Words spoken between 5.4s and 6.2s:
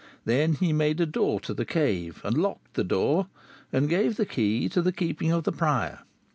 the prior.